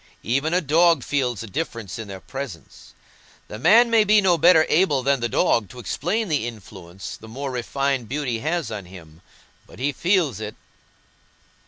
Even 0.23 0.51
a 0.51 0.61
dog 0.61 1.03
feels 1.03 1.43
a 1.43 1.45
difference 1.47 1.99
in 1.99 2.07
their 2.07 2.19
presence. 2.19 2.95
The 3.49 3.59
man 3.59 3.91
may 3.91 4.03
be 4.03 4.19
no 4.19 4.35
better 4.35 4.65
able 4.67 5.03
than 5.03 5.19
the 5.19 5.29
dog 5.29 5.69
to 5.69 5.77
explain 5.77 6.27
the 6.27 6.47
influence 6.47 7.15
the 7.17 7.27
more 7.27 7.51
refined 7.51 8.09
beauty 8.09 8.39
has 8.39 8.71
on 8.71 8.85
him, 8.85 9.21
but 9.67 9.77
he 9.77 9.91
feels 9.91 10.39
it." 10.39 10.55